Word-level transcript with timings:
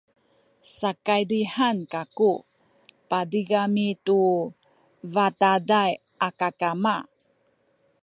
sakaydihan 0.77 1.77
kaku 1.91 2.31
patigami 3.09 3.87
tu 4.05 4.21
i 4.45 4.49
bataday 5.13 5.91
a 6.25 6.27
kakama 6.39 6.95